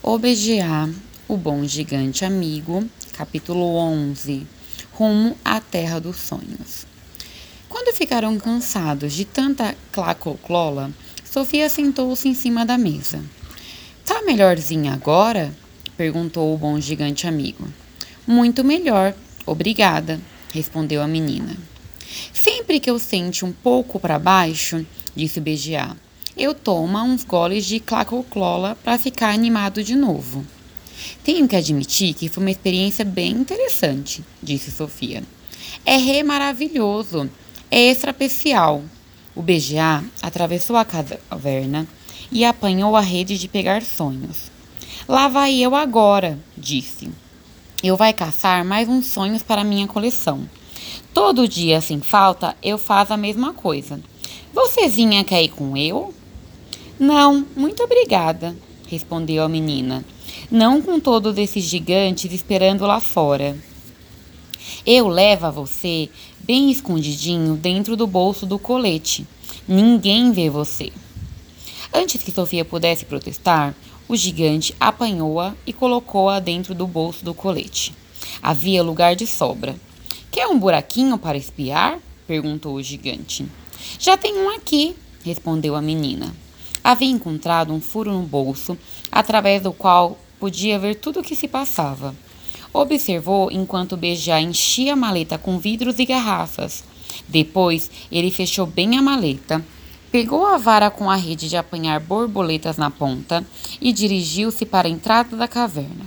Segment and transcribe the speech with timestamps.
[0.00, 0.88] O BGA,
[1.26, 4.46] o bom gigante amigo, capítulo 11
[4.92, 6.86] Rumo à Terra dos Sonhos.
[7.68, 10.92] Quando ficaram cansados de tanta clacoclola,
[11.24, 13.20] Sofia sentou-se em cima da mesa.
[14.06, 15.52] Tá melhorzinha agora?
[15.96, 17.66] perguntou o bom gigante amigo.
[18.24, 20.20] Muito melhor, obrigada,
[20.54, 21.56] respondeu a menina.
[22.32, 25.96] Sempre que eu sente um pouco para baixo, disse o BGA,
[26.38, 30.46] eu tomo uns goles de clacoclola para ficar animado de novo.
[31.24, 35.22] Tenho que admitir que foi uma experiência bem interessante, disse Sofia.
[35.84, 37.28] É re maravilhoso,
[37.70, 38.82] é extraespecial.
[39.34, 41.86] O BGA atravessou a caverna
[42.30, 44.50] e apanhou a rede de pegar sonhos.
[45.08, 47.10] Lá vai eu agora, disse.
[47.82, 50.48] Eu vai caçar mais uns sonhos para minha coleção.
[51.12, 54.00] Todo dia, sem falta, eu faço a mesma coisa.
[54.52, 56.14] Vocêzinha quer ir com eu?
[56.98, 58.56] Não, muito obrigada,
[58.88, 60.04] respondeu a menina.
[60.50, 63.56] Não com todos esses gigantes esperando lá fora.
[64.84, 66.08] Eu levo a você
[66.40, 69.24] bem escondidinho dentro do bolso do colete.
[69.68, 70.90] Ninguém vê você.
[71.94, 73.76] Antes que Sofia pudesse protestar,
[74.08, 77.94] o gigante apanhou-a e colocou-a dentro do bolso do colete.
[78.42, 79.76] Havia lugar de sobra.
[80.32, 82.00] Quer um buraquinho para espiar?
[82.26, 83.46] perguntou o gigante.
[84.00, 86.34] Já tem um aqui, respondeu a menina
[86.90, 88.74] havia encontrado um furo no bolso,
[89.12, 92.14] através do qual podia ver tudo o que se passava.
[92.72, 96.82] Observou enquanto Beija enchia a maleta com vidros e garrafas.
[97.28, 99.62] Depois, ele fechou bem a maleta,
[100.10, 103.44] pegou a vara com a rede de apanhar borboletas na ponta
[103.78, 106.06] e dirigiu-se para a entrada da caverna.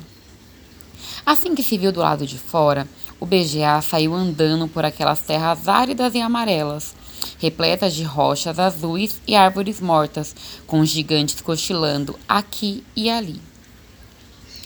[1.23, 2.88] Assim que se viu do lado de fora,
[3.20, 6.95] o BGA saiu andando por aquelas terras áridas e amarelas,
[7.42, 10.36] repletas de rochas azuis e árvores mortas,
[10.67, 13.42] com gigantes cochilando aqui e ali.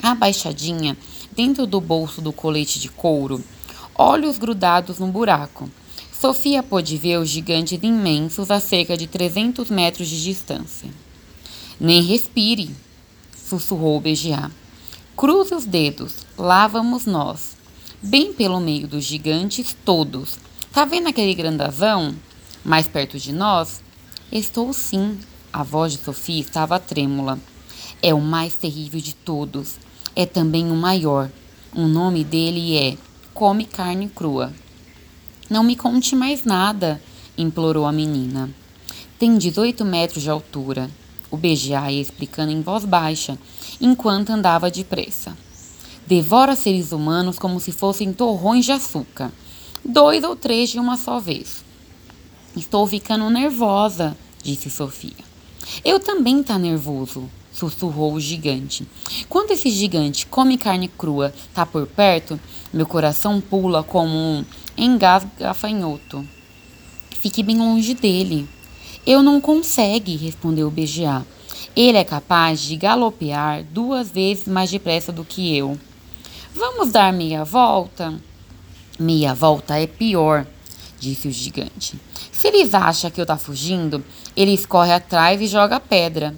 [0.03, 0.97] Abaixadinha,
[1.31, 3.41] dentro do bolso do colete de couro,
[3.95, 5.69] olhos grudados no buraco,
[6.19, 10.89] Sofia pôde ver os gigantes imensos a cerca de 300 metros de distância.
[11.79, 12.75] Nem respire,
[13.37, 14.51] sussurrou BGA.
[15.15, 17.55] Cruze os dedos, lá vamos nós.
[18.01, 20.37] Bem pelo meio dos gigantes todos.
[20.73, 22.15] Tá vendo aquele grandazão?
[22.65, 23.83] Mais perto de nós?
[24.31, 25.19] Estou sim.
[25.53, 27.39] A voz de Sofia estava trêmula.
[28.01, 29.75] É o mais terrível de todos.
[30.15, 31.29] É também o maior.
[31.75, 32.97] O nome dele é
[33.35, 34.51] Come Carne Crua.
[35.47, 36.99] Não me conte mais nada,
[37.37, 38.49] implorou a menina.
[39.19, 40.89] Tem 18 metros de altura.
[41.29, 43.37] O BGA ia explicando em voz baixa,
[43.79, 45.37] enquanto andava depressa.
[46.07, 49.31] Devora seres humanos como se fossem torrões de açúcar,
[49.83, 51.64] dois ou três de uma só vez.
[52.55, 55.11] Estou ficando nervosa, disse Sofia.
[55.83, 58.87] Eu também tá nervoso, sussurrou o gigante.
[59.27, 62.39] Quando esse gigante come carne crua tá por perto,
[62.71, 64.45] meu coração pula como um
[64.77, 66.25] engasgafanhoto.
[67.11, 68.47] Fique bem longe dele.
[69.05, 71.25] Eu não consegue, respondeu o BGA.
[71.75, 75.77] Ele é capaz de galopear duas vezes mais depressa do que eu.
[76.53, 78.13] Vamos dar meia volta?
[78.97, 80.47] Meia volta é pior,
[81.05, 81.99] disse o gigante.
[82.31, 84.03] Se eles acham que eu tá fugindo,
[84.35, 86.35] eles correm atrás e jogam pedra.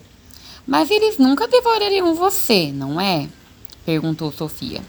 [0.65, 3.29] Mas eles nunca devorariam você, não é?
[3.85, 4.81] perguntou Sofia.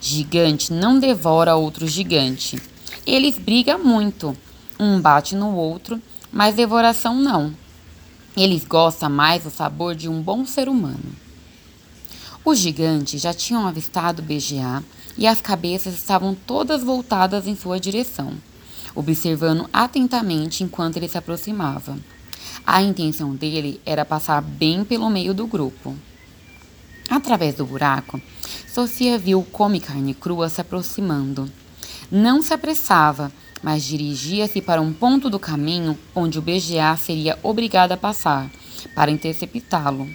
[0.00, 2.62] Gigante não devora outro gigante.
[3.04, 4.36] Eles brigam muito.
[4.78, 6.00] Um bate no outro,
[6.30, 7.52] mas devoração não.
[8.36, 11.12] Eles gostam mais do sabor de um bom ser humano.
[12.44, 14.84] Os gigantes já tinham avistado BGA
[15.16, 18.34] e as cabeças estavam todas voltadas em sua direção
[18.94, 21.98] observando atentamente enquanto ele se aproximava.
[22.66, 25.94] A intenção dele era passar bem pelo meio do grupo.
[27.10, 28.20] Através do buraco,
[28.66, 31.50] Sofia viu o come carne crua se aproximando.
[32.10, 33.30] Não se apressava,
[33.62, 38.50] mas dirigia-se para um ponto do caminho onde o BGA seria obrigado a passar,
[38.94, 40.08] para interceptá-lo.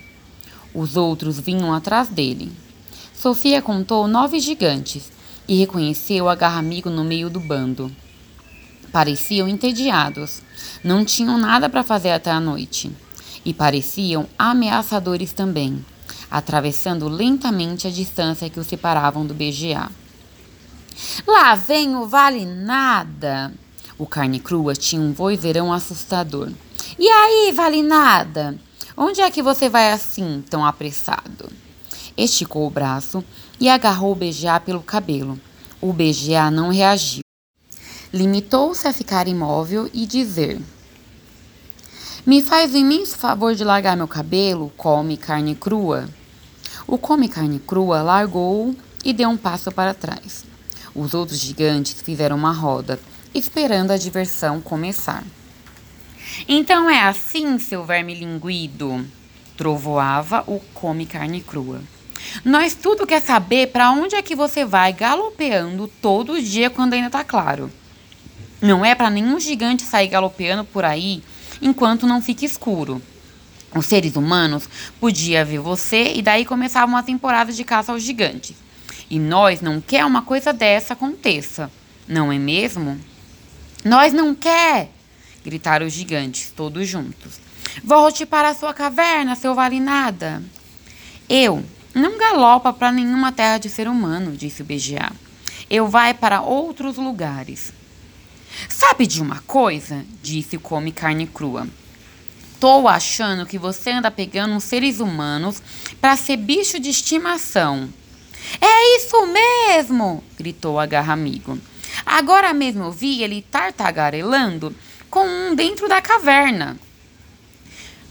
[0.73, 2.51] Os outros vinham atrás dele.
[3.13, 5.11] Sofia contou nove gigantes
[5.47, 7.91] e reconheceu o agarra-amigo no meio do bando.
[8.91, 10.41] Pareciam entediados.
[10.83, 12.91] Não tinham nada para fazer até a noite.
[13.45, 15.85] E pareciam ameaçadores também,
[16.29, 19.89] atravessando lentamente a distância que os separavam do BGA.
[21.25, 23.53] Lá vem o Vale Nada!
[23.97, 26.49] O carne crua tinha um vozeirão assustador.
[26.97, 28.57] E aí, Vale Nada?
[28.95, 31.49] Onde é que você vai assim, tão apressado?
[32.17, 33.23] Esticou o braço
[33.59, 35.39] e agarrou o BGA pelo cabelo.
[35.79, 37.28] O BGA não reagiu.
[38.11, 40.59] Limitou-se a ficar imóvel e dizer:
[42.25, 46.09] Me faz o imenso favor de largar meu cabelo, come carne crua.
[46.87, 48.75] O come carne crua largou
[49.05, 50.43] e deu um passo para trás.
[50.95, 52.99] Os outros gigantes fizeram uma roda,
[53.31, 55.23] esperando a diversão começar.
[56.47, 59.05] Então é assim, seu verme linguido,
[59.55, 61.79] trovoava o come carne crua.
[62.43, 67.11] Nós tudo quer saber para onde é que você vai galopeando todo dia quando ainda
[67.11, 67.71] tá claro.
[68.61, 71.23] Não é para nenhum gigante sair galopeando por aí
[71.61, 73.01] enquanto não fica escuro.
[73.75, 74.67] Os seres humanos
[74.99, 78.55] podiam ver você e daí começava uma temporada de caça aos gigantes.
[79.09, 81.71] E nós não quer uma coisa dessa aconteça,
[82.07, 82.99] não é mesmo?
[83.83, 84.89] Nós não quer,
[85.43, 87.39] gritaram os gigantes, todos juntos.
[87.83, 90.43] Volte para a sua caverna, seu vale nada.
[91.29, 91.63] Eu
[91.93, 95.11] não galopa para nenhuma terra de ser humano, disse o BGA.
[95.69, 97.71] Eu vai para outros lugares.
[98.67, 100.05] Sabe de uma coisa?
[100.21, 101.67] disse o Come Carne Crua.
[102.59, 105.61] Tô achando que você anda pegando uns seres humanos
[106.01, 107.89] para ser bicho de estimação.
[108.59, 110.23] É isso mesmo!
[110.37, 111.57] gritou a garra amigo.
[112.05, 114.75] Agora mesmo eu vi ele tartagarelando
[115.09, 116.77] com um dentro da caverna.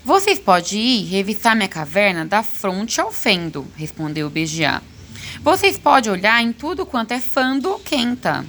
[0.05, 4.83] Vocês podem ir revistar minha caverna da fronte ao fendo, respondeu o BGA.
[5.43, 8.47] Vocês podem olhar em tudo quanto é fando ou quenta.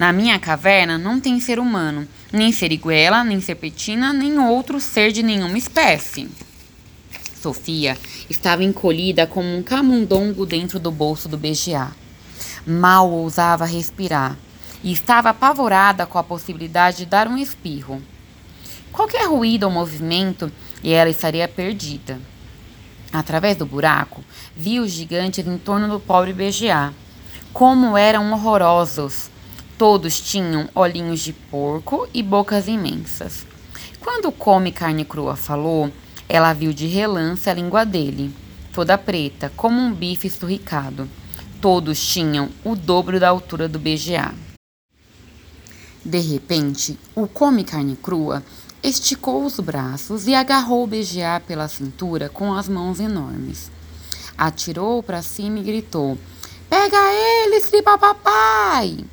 [0.00, 5.22] Na minha caverna não tem ser humano, nem seriguela, nem serpentina, nem outro ser de
[5.22, 6.26] nenhuma espécie.
[7.38, 7.98] Sofia
[8.30, 11.90] estava encolhida como um camundongo dentro do bolso do BGA.
[12.66, 14.38] Mal ousava respirar
[14.82, 18.00] e estava apavorada com a possibilidade de dar um espirro.
[18.90, 20.50] Qualquer ruído ou movimento
[20.82, 22.18] e ela estaria perdida.
[23.12, 24.24] Através do buraco,
[24.56, 26.94] vi os gigantes em torno do pobre BGA.
[27.52, 29.29] Como eram horrorosos!
[29.80, 33.46] Todos tinham olhinhos de porco e bocas imensas.
[33.98, 35.90] Quando Come Carne Crua falou,
[36.28, 38.30] ela viu de relance a língua dele,
[38.74, 41.08] toda preta, como um bife esturricado.
[41.62, 44.34] Todos tinham o dobro da altura do BGA.
[46.04, 48.42] De repente, o Come Carne Crua
[48.82, 53.72] esticou os braços e agarrou o BGA pela cintura com as mãos enormes.
[54.36, 56.18] Atirou para cima e gritou:
[56.68, 59.06] Pega ele, Stripa Papai!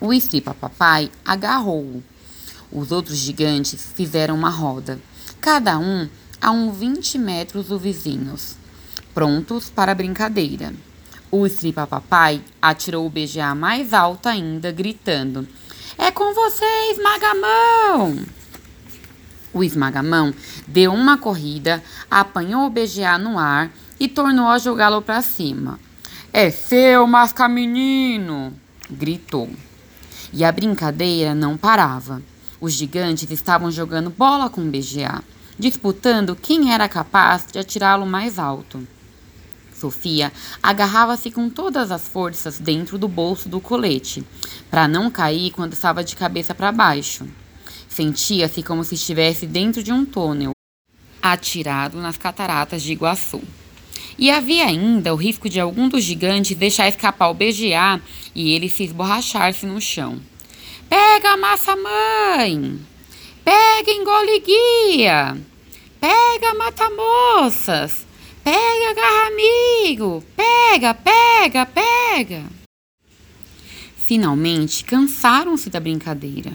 [0.00, 2.02] O Stripa Papai agarrou-o.
[2.70, 5.00] Os outros gigantes fizeram uma roda,
[5.40, 6.08] cada um
[6.40, 8.54] a uns 20 metros dos vizinhos,
[9.12, 10.72] prontos para a brincadeira.
[11.32, 15.48] O Stripa Papai atirou o BGA mais alto ainda, gritando:
[15.98, 18.24] É com você, esmagamão!
[19.52, 20.32] O esmagamão
[20.66, 25.80] deu uma corrida, apanhou o BGA no ar e tornou a jogá-lo para cima.
[26.32, 28.52] É seu, masca menino!
[28.90, 29.50] gritou.
[30.32, 32.22] E a brincadeira não parava.
[32.60, 35.22] Os gigantes estavam jogando bola com o BGA,
[35.58, 38.86] disputando quem era capaz de atirá-lo mais alto.
[39.78, 40.32] Sofia
[40.62, 44.24] agarrava-se com todas as forças dentro do bolso do colete,
[44.68, 47.26] para não cair quando estava de cabeça para baixo.
[47.88, 50.50] Sentia-se como se estivesse dentro de um túnel,
[51.22, 53.40] atirado nas cataratas de Iguaçu.
[54.18, 58.00] E havia ainda o risco de algum dos gigantes deixar escapar o BGA
[58.34, 60.20] e ele se esborrachar-se no chão.
[60.88, 62.80] Pega a massa mãe!
[63.44, 65.36] Pega engole guia!
[66.00, 68.04] Pega mata moças!
[68.42, 70.24] Pega garra amigo!
[70.34, 72.42] Pega, pega, pega!
[73.96, 76.52] Finalmente cansaram-se da brincadeira.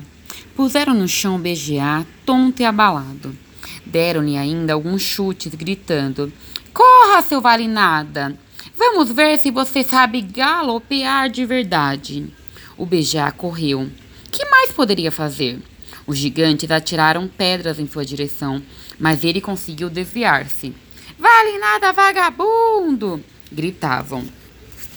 [0.55, 3.37] Puseram no chão o BGA, tonto e abalado.
[3.85, 6.33] Deram-lhe ainda alguns chutes, gritando:
[6.73, 8.35] Corra, seu vale nada!
[8.75, 12.33] Vamos ver se você sabe galopear de verdade.
[12.75, 13.89] O Bejá correu.
[14.31, 15.59] Que mais poderia fazer?
[16.07, 18.61] Os gigantes atiraram pedras em sua direção,
[18.99, 20.73] mas ele conseguiu desviar-se.
[21.19, 23.23] Vale nada, vagabundo!
[23.51, 24.27] gritavam.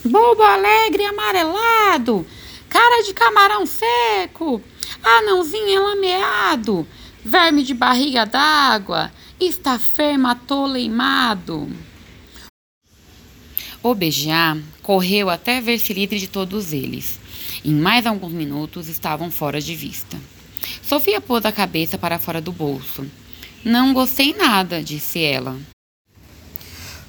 [0.03, 2.27] Bobo alegre amarelado!
[2.69, 4.63] Cara de camarão seco!
[5.03, 6.87] Anãozinho enlameado!
[7.25, 9.13] Verme de barriga d'água!
[9.39, 11.69] Está fermatoleimado.
[13.83, 17.21] O BGA correu até ver-se livre de todos eles.
[17.63, 20.19] Em mais alguns minutos estavam fora de vista.
[20.83, 23.07] Sofia pôs a cabeça para fora do bolso.
[23.63, 25.55] Não gostei nada, disse ela.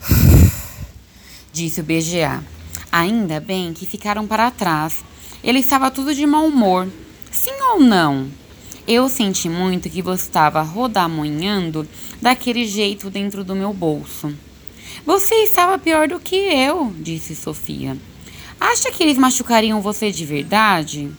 [1.53, 2.43] disse o BGA.
[2.91, 5.01] Ainda bem que ficaram para trás.
[5.41, 6.89] Ele estava tudo de mau humor.
[7.31, 8.29] Sim ou não?
[8.87, 11.85] Eu senti muito que você estava rodamonhando
[12.21, 14.33] daquele jeito dentro do meu bolso.
[15.05, 17.97] Você estava pior do que eu, disse Sofia.
[18.57, 21.11] Acha que eles machucariam você de verdade?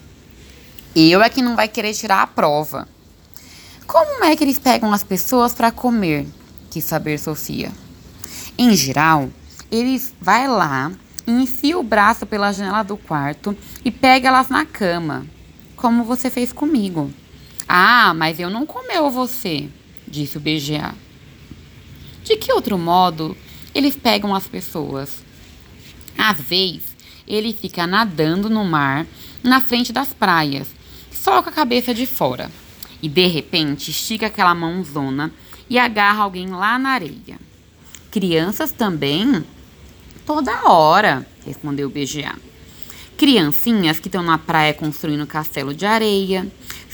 [0.97, 2.89] Eu é que não vai querer tirar a prova.
[3.87, 6.27] Como é que eles pegam as pessoas para comer?
[6.71, 7.71] Quis saber Sofia.
[8.57, 9.29] Em geral,
[9.71, 10.91] Ele vai lá,
[11.27, 15.27] enfia o braço pela janela do quarto e pega elas na cama,
[15.77, 17.13] como você fez comigo.
[17.69, 19.69] Ah, mas eu não comeu você,
[20.07, 20.95] disse o BGA.
[22.25, 23.37] De que outro modo
[23.75, 25.23] eles pegam as pessoas?
[26.17, 26.97] Às vezes,
[27.27, 29.07] ele fica nadando no mar
[29.43, 30.69] na frente das praias,
[31.13, 32.51] só com a cabeça de fora.
[33.03, 35.31] E de repente estica aquela mãozona
[35.69, 37.39] e agarra alguém lá na areia.
[38.11, 39.45] Crianças também?
[40.27, 42.35] Toda hora, respondeu o BGA.
[43.17, 46.47] Criancinhas que estão na praia construindo castelo de areia.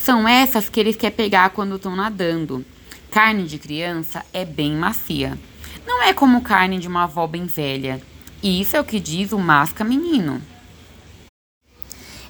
[0.05, 2.63] São essas que eles querem pegar quando estão nadando.
[3.11, 5.39] Carne de criança é bem macia.
[5.87, 8.03] Não é como carne de uma avó bem velha.
[8.43, 10.43] E isso é o que diz o masca menino.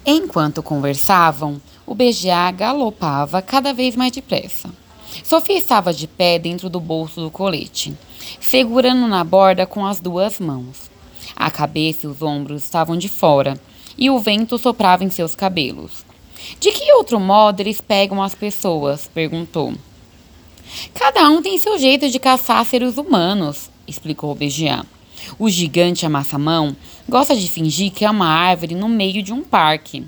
[0.07, 4.71] Enquanto conversavam, o BGA galopava cada vez mais depressa.
[5.25, 7.93] Sofia estava de pé dentro do bolso do colete,
[8.41, 10.89] segurando na borda com as duas mãos.
[11.35, 13.59] A cabeça e os ombros estavam de fora,
[13.99, 16.05] e o vento soprava em seus cabelos.
[16.61, 19.09] De que outro modo eles pegam as pessoas?
[19.13, 19.75] perguntou.
[20.95, 24.85] Cada um tem seu jeito de caçar seres humanos, explicou o BGA.
[25.39, 26.77] O gigante amassa-mão
[27.09, 30.05] gosta de fingir que é uma árvore no meio de um parque.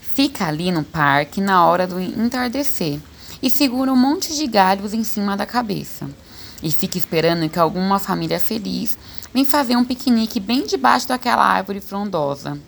[0.00, 2.98] Fica ali no parque na hora do entardecer
[3.42, 6.08] e segura um monte de galhos em cima da cabeça.
[6.62, 8.98] E fica esperando que alguma família feliz
[9.32, 12.60] venha fazer um piquenique bem debaixo daquela árvore frondosa.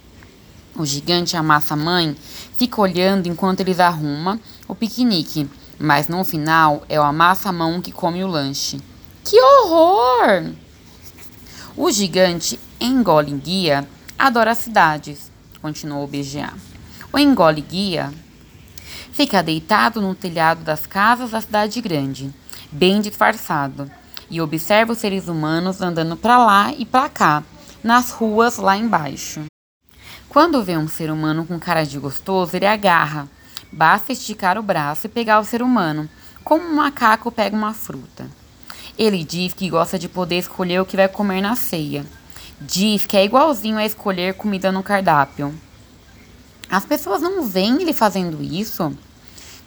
[0.76, 2.16] O gigante amassa-mãe
[2.56, 5.48] fica olhando enquanto eles arrumam o piquenique
[5.82, 8.80] mas no final é o amassa-mão que come o lanche.
[9.24, 10.52] Que horror!
[11.76, 15.28] O gigante engole guia adora cidades,
[15.60, 16.54] continuou o BGA.
[17.12, 18.12] O engole guia
[19.12, 22.32] fica deitado no telhado das casas da cidade grande,
[22.70, 23.90] bem disfarçado,
[24.30, 27.42] e observa os seres humanos andando para lá e para cá,
[27.82, 29.51] nas ruas lá embaixo.
[30.32, 33.28] Quando vê um ser humano com cara de gostoso, ele agarra,
[33.74, 36.06] Basta esticar o braço e pegar o ser humano,
[36.44, 38.26] como um macaco pega uma fruta.
[38.98, 42.04] Ele diz que gosta de poder escolher o que vai comer na ceia.
[42.60, 45.54] Diz que é igualzinho a escolher comida no cardápio.
[46.68, 48.94] As pessoas não veem ele fazendo isso?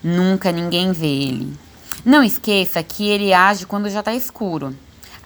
[0.03, 1.57] Nunca ninguém vê ele.
[2.05, 4.75] Não esqueça que ele age quando já está escuro.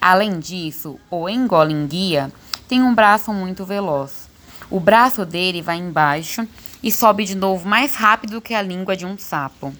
[0.00, 2.32] Além disso, o engolinguia
[2.66, 4.19] tem um braço muito veloz.
[4.70, 6.46] O braço dele vai embaixo
[6.80, 9.74] e sobe de novo mais rápido que a língua de um sapo.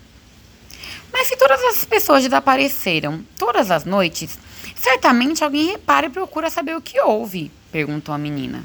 [1.13, 4.39] Mas se todas as pessoas desapareceram todas as noites,
[4.75, 8.65] certamente alguém repara e procura saber o que houve, perguntou a menina.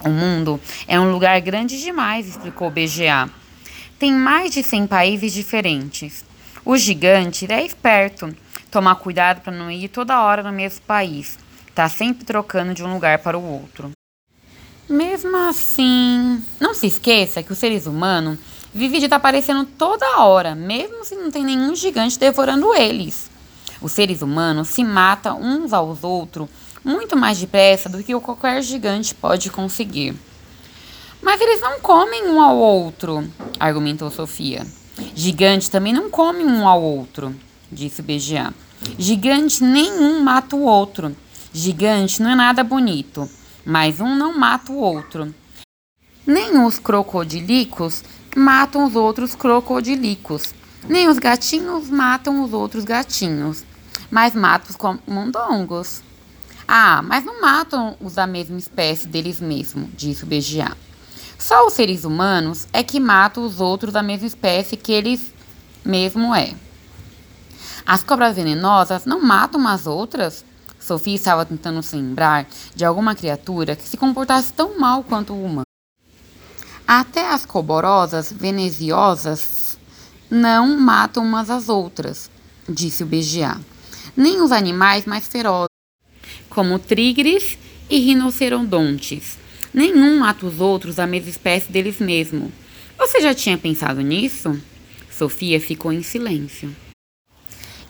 [0.00, 3.30] O mundo é um lugar grande demais, explicou o BGA.
[3.98, 6.24] Tem mais de 100 países diferentes.
[6.64, 8.36] O gigante é esperto.
[8.70, 11.38] Toma cuidado para não ir toda hora no mesmo país.
[11.68, 13.90] Está sempre trocando de um lugar para o outro.
[14.88, 18.38] Mesmo assim, não se esqueça que os seres humanos
[18.72, 23.30] vivem de estar tá aparecendo toda hora, mesmo se não tem nenhum gigante devorando eles.
[23.80, 26.48] Os seres humanos se matam uns aos outros
[26.84, 30.14] muito mais depressa do que qualquer gigante pode conseguir.
[31.22, 33.26] Mas eles não comem um ao outro,
[33.58, 34.66] argumentou Sofia.
[35.14, 37.34] Gigante também não come um ao outro,
[37.72, 38.52] disse BGA.
[38.98, 41.16] Gigante nenhum mata o outro.
[41.54, 43.26] Gigante não é nada bonito
[43.64, 45.34] mas um não mata o outro.
[46.26, 48.02] Nem os crocodilicos
[48.36, 50.54] matam os outros crocodilicos,
[50.88, 53.64] nem os gatinhos matam os outros gatinhos,
[54.10, 56.02] mas matam os camundongos.
[56.66, 60.76] Ah, mas não matam os da mesma espécie deles mesmos, disse o BGA.
[61.38, 65.32] Só os seres humanos é que matam os outros da mesma espécie que eles
[65.84, 66.54] mesmo é.
[67.84, 70.42] As cobras venenosas não matam umas outras?
[70.84, 75.62] Sophie estava tentando se lembrar de alguma criatura que se comportasse tão mal quanto uma.
[76.86, 79.78] Até as coborosas veneziosas
[80.30, 82.30] não matam umas às outras,
[82.68, 83.58] disse o BGA.
[84.14, 85.70] Nem os animais mais ferozes,
[86.50, 87.56] como tigres
[87.88, 89.38] e rinocerontes.
[89.72, 92.52] Nenhum mata os outros da mesma espécie deles mesmos.
[92.98, 94.60] Você já tinha pensado nisso?
[95.10, 96.83] Sofia ficou em silêncio.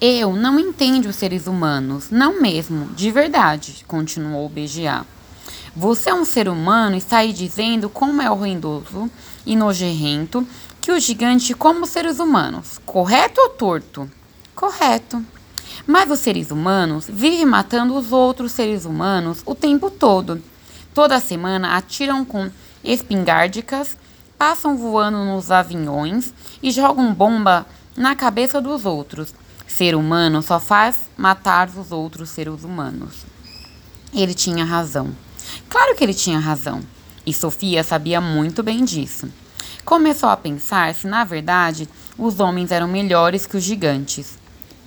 [0.01, 5.07] Eu não entendo os seres humanos, não mesmo, de verdade, continuou o BGA.
[5.77, 9.11] Você é um ser humano e aí dizendo como é horrendoso
[9.47, 10.47] e nojerrento
[10.81, 12.81] que o gigante come os seres humanos.
[12.85, 14.11] Correto ou torto?
[14.55, 15.25] Correto.
[15.87, 20.43] Mas os seres humanos vivem matando os outros seres humanos o tempo todo.
[20.93, 22.51] Toda semana atiram com
[22.83, 23.97] espingárdicas,
[24.39, 26.33] passam voando nos aviões
[26.63, 29.35] e jogam bomba na cabeça dos outros.
[29.77, 33.27] Ser humano só faz matar os outros seres humanos.
[34.13, 35.11] Ele tinha razão.
[35.69, 36.81] Claro que ele tinha razão.
[37.27, 39.29] E Sofia sabia muito bem disso.
[39.85, 44.39] Começou a pensar se, na verdade, os homens eram melhores que os gigantes.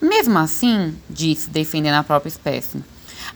[0.02, 2.82] Mesmo assim, disse, defendendo a própria espécie,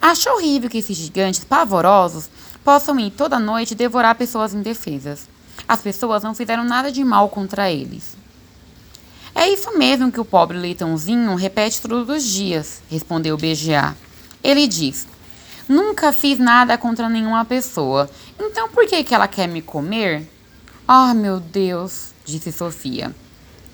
[0.01, 2.29] acho horrível que esses gigantes pavorosos
[2.63, 5.27] possam ir toda noite devorar pessoas indefesas.
[5.67, 8.20] As pessoas não fizeram nada de mal contra eles.
[9.41, 13.97] É isso mesmo que o pobre leitãozinho repete todos os dias, respondeu BGA.
[14.43, 15.07] Ele diz:
[15.67, 18.07] Nunca fiz nada contra nenhuma pessoa,
[18.39, 20.29] então por que, que ela quer me comer?
[20.87, 23.15] Ah, oh, meu Deus, disse Sofia.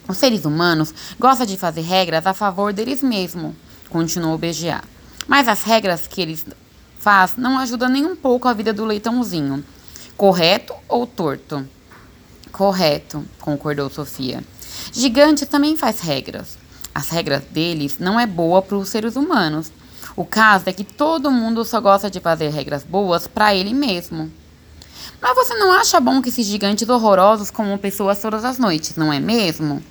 [0.08, 3.54] Os seres humanos gostam de fazer regras a favor deles mesmos,
[3.90, 4.82] continuou BGA.
[5.28, 6.46] Mas as regras que eles
[6.98, 9.62] faz não ajudam nem um pouco a vida do leitãozinho.
[10.16, 11.68] Correto ou torto?
[12.54, 14.42] Correto, concordou Sofia.
[14.92, 16.58] Gigante também faz regras.
[16.94, 19.72] As regras deles não é boa para os seres humanos.
[20.16, 24.32] O caso é que todo mundo só gosta de fazer regras boas para ele mesmo.
[25.22, 29.12] Mas você não acha bom que esses gigantes horrorosos comam pessoas todas as noites, não
[29.12, 29.84] é mesmo?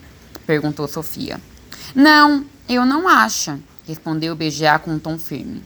[0.46, 1.40] perguntou Sofia.
[1.94, 5.62] Não, eu não acho, respondeu o BGA com um tom firme.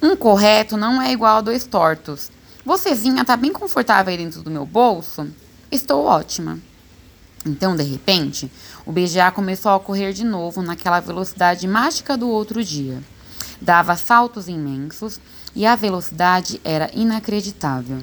[0.00, 2.30] Um correto não é igual a dois tortos.
[2.64, 5.28] Vocêzinha tá bem confortável aí dentro do meu bolso?
[5.70, 6.58] Estou ótima.
[7.44, 8.50] Então, de repente,
[8.86, 13.02] o BGA começou a correr de novo naquela velocidade mágica do outro dia.
[13.60, 15.20] Dava saltos imensos
[15.54, 17.98] e a velocidade era inacreditável.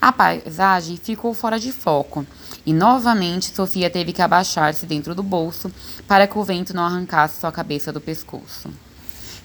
[0.00, 2.26] A paisagem ficou fora de foco
[2.64, 5.72] e novamente Sofia teve que abaixar-se dentro do bolso
[6.06, 8.70] para que o vento não arrancasse sua cabeça do pescoço.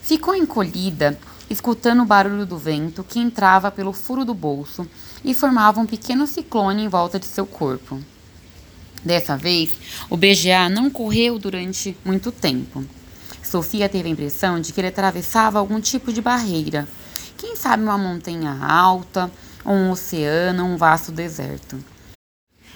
[0.00, 1.18] Ficou encolhida,
[1.50, 4.88] escutando o barulho do vento que entrava pelo furo do bolso
[5.24, 7.98] e formava um pequeno ciclone em volta de seu corpo.
[9.02, 9.72] Dessa vez,
[10.10, 12.84] o BGA não correu durante muito tempo.
[13.42, 16.88] Sofia teve a impressão de que ele atravessava algum tipo de barreira.
[17.36, 19.30] Quem sabe uma montanha alta,
[19.64, 21.78] um oceano, um vasto deserto.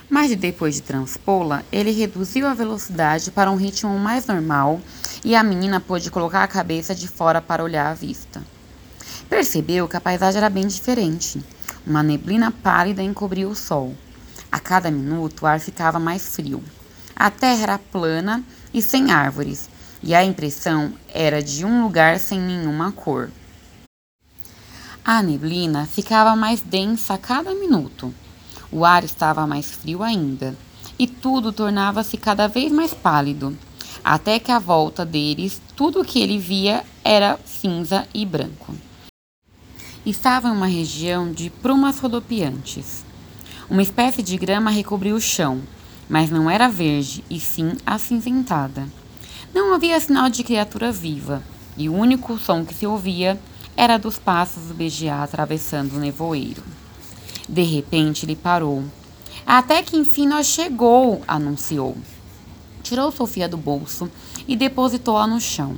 [0.08, 4.80] Mas depois de transpô-la, ele reduziu a velocidade para um ritmo mais normal
[5.24, 8.42] e a menina pôde colocar a cabeça de fora para olhar a vista.
[9.28, 11.42] Percebeu que a paisagem era bem diferente.
[11.86, 13.94] Uma neblina pálida encobria o sol.
[14.50, 16.62] A cada minuto o ar ficava mais frio.
[17.14, 19.68] A terra era plana e sem árvores,
[20.02, 23.30] e a impressão era de um lugar sem nenhuma cor.
[25.04, 28.14] A neblina ficava mais densa a cada minuto.
[28.70, 30.56] O ar estava mais frio ainda,
[30.98, 33.56] e tudo tornava-se cada vez mais pálido,
[34.04, 38.74] até que à volta deles tudo o que ele via era cinza e branco.
[40.04, 43.07] Estava em uma região de prumas rodopiantes.
[43.70, 45.60] Uma espécie de grama recobriu o chão,
[46.08, 48.88] mas não era verde, e sim acinzentada.
[49.52, 51.42] Não havia sinal de criatura viva,
[51.76, 53.38] e o único som que se ouvia
[53.76, 56.62] era dos passos do BGA atravessando o nevoeiro.
[57.46, 58.82] De repente ele parou.
[59.46, 61.94] Até que enfim nós chegou, anunciou.
[62.82, 64.10] Tirou Sofia do bolso
[64.46, 65.76] e depositou-a no chão.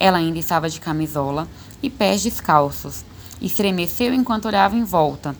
[0.00, 1.46] Ela ainda estava de camisola
[1.82, 3.04] e pés descalços.
[3.42, 5.36] Estremeceu enquanto olhava em volta,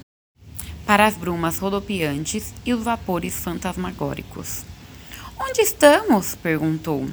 [0.87, 4.65] para as brumas rodopiantes e os vapores fantasmagóricos.
[5.39, 6.35] Onde estamos?
[6.37, 7.07] perguntou.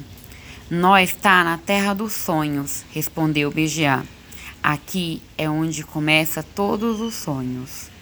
[0.70, 4.02] Nós está na terra dos sonhos, respondeu BGA.
[4.62, 7.93] Aqui é onde começa todos os sonhos.